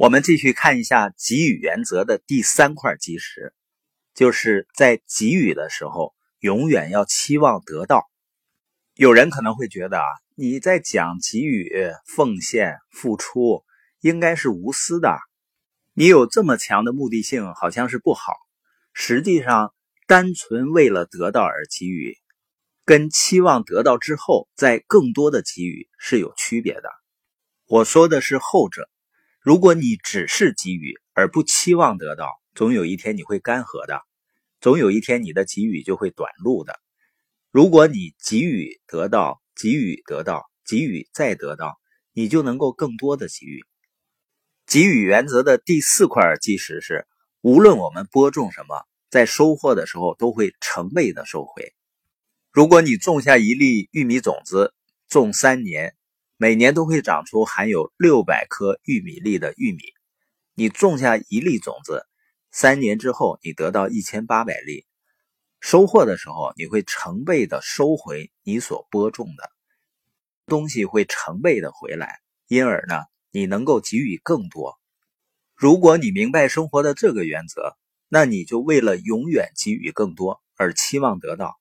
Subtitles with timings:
[0.00, 3.52] 我们继续看一下给予原则的第三块基石，
[4.14, 8.08] 就是在给予的时候，永远要期望得到。
[8.94, 11.70] 有人可能会觉得啊，你在讲给予、
[12.06, 13.62] 奉献、付出，
[14.00, 15.18] 应该是无私的。
[15.92, 18.32] 你有这么强的目的性，好像是不好。
[18.94, 19.74] 实际上，
[20.06, 22.16] 单纯为了得到而给予，
[22.86, 26.88] 跟期望得到之后再更多的给予是有区别的。
[27.66, 28.89] 我说的是后者。
[29.42, 34.02] 如果你只是给予而不期望得到，总有一天你会干涸的，
[34.60, 36.78] 总有一天你的给予就会短路的。
[37.50, 41.78] 如果你给予得到，给予得到，给予再得到，
[42.12, 43.64] 你就能够更多的给予。
[44.66, 47.06] 给予原则的第四块基石是：
[47.40, 51.72] 无论我们播种什么，在收获的时候都会成倍的收回。
[52.52, 54.74] 如果你种下一粒玉米种子，
[55.08, 55.96] 种三年。
[56.42, 59.80] 每年都会长出含有六百颗玉米粒的玉米。
[60.54, 62.06] 你种下一粒种子，
[62.50, 64.86] 三年之后你得到一千八百粒。
[65.60, 69.50] 收获的时候，你会成倍的收回你所播种的
[70.46, 72.20] 东西，会成倍的回来。
[72.48, 74.80] 因而呢，你能够给予更多。
[75.54, 77.76] 如果你明白生活的这个原则，
[78.08, 81.60] 那你就为了永远给予更多而期望得到。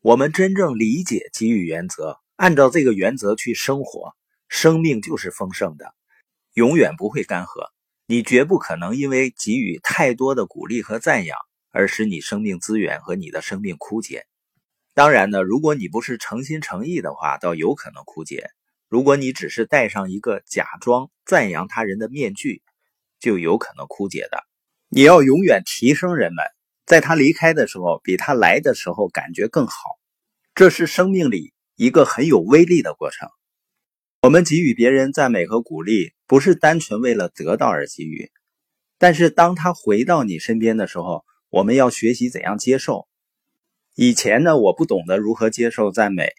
[0.00, 2.18] 我们真正理解给予原则。
[2.36, 4.14] 按照这个原则去生活，
[4.50, 5.94] 生命就是丰盛的，
[6.54, 7.70] 永远不会干涸。
[8.06, 11.38] 你绝不可能因为给予太多的鼓励和赞扬，
[11.70, 14.26] 而使你生命资源和你的生命枯竭。
[14.92, 18.50] 当然呢，如果你不是诚心诚意的话，倒有可能枯竭。
[18.88, 22.60] 如果你只是戴上一个假装赞扬他人的面具，
[23.20, 24.42] 就有可能枯竭的。
[24.88, 26.44] 你要永远提升人们，
[26.86, 29.74] 在他离开的时候，比他来的时候感觉更好。
[30.56, 31.54] 这是生命里。
[31.76, 33.30] 一个很有威力的过程。
[34.22, 38.30] 我们给予别人赞美和鼓励，不是单纯为了得到而给予。
[38.98, 43.08] 但是当他回到你身边的时候，我们要学习怎样接受。
[43.94, 46.32] 以前呢，我不懂得如何接受赞美。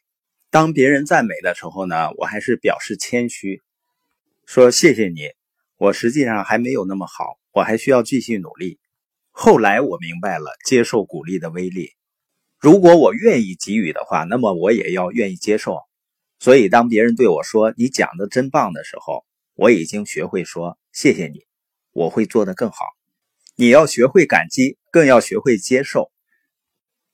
[0.52, 3.64] 当别人赞美的时候呢，我还是表示谦虚，
[4.46, 5.30] 说谢谢你。
[5.78, 8.80] 我实际上还没有那么好，我还需要继续努力。
[9.32, 11.94] 后来我明白了接受鼓励的威力。
[12.60, 15.80] 如果我愿意给予的话，那么我也要愿意接受。
[16.42, 21.46] 所以，当别人对我说“你讲的真棒”的时候，我已经学会说“谢谢你”，
[21.94, 22.78] 我会做得更好。
[23.56, 26.12] 你要学会感激，更要学会接受。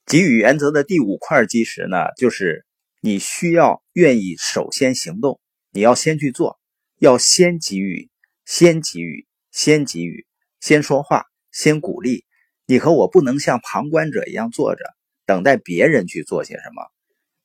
[0.05, 2.65] 给予原则的第五块基石呢，就是
[3.01, 6.57] 你需要愿意首先行动，你要先去做，
[6.97, 8.09] 要先给予，
[8.45, 10.25] 先给予，先给予，
[10.61, 12.23] 先说话，先鼓励。
[12.65, 14.85] 你和我不能像旁观者一样坐着。
[15.25, 16.81] 等待别人去做些什么，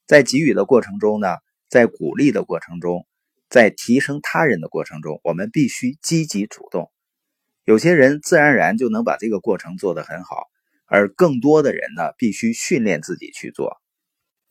[0.07, 1.27] 在给予的过程中呢，
[1.73, 3.07] 在鼓励的过程中，
[3.49, 6.91] 在提升他人的过程中，我们必须积极主动。
[7.65, 10.43] 有些人自然而然就能把这个过程做得很好，
[10.85, 13.81] 而更多的人呢，必须训练自己去做。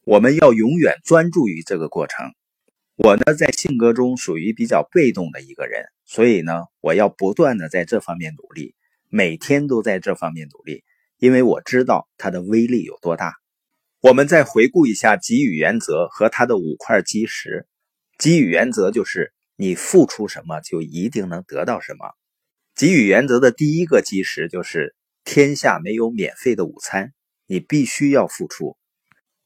[0.04, 2.32] 我们要永远专注于这个过程。
[2.96, 8.74] 我呢，在性格中属于比较被动的一个人，所以呢，我要不断的在这方面努力，
[9.08, 10.82] 每天都在这方面努力。
[11.18, 13.41] 因为我知道它的威力有多大。
[14.02, 17.68] 我们再回顾一下给予原则和它的五块基石。
[18.18, 22.06] 给予原则就是你付出什么就一定能得到什么。
[22.74, 27.12] 给予原则的第一个基石就是天下没有免费的午餐，
[27.46, 28.76] 你必须要付出。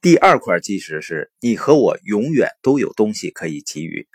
[0.01, 4.09] 第二块基石是你和我永远都有东西可以给予。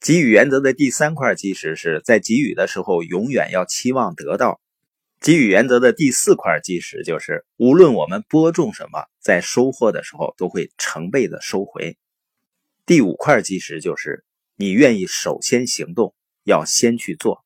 [0.00, 4.60] 给予原则的第三块基石是在给予的时候永远要期望得到。
[5.20, 11.98] 给予原则的第四块基石就是，无论我们播种什么，在收获的时候都会成倍的收回。
[12.86, 14.24] 第五块基石就是，
[14.56, 16.14] 你愿意首先行动，
[16.44, 17.44] 要先去做。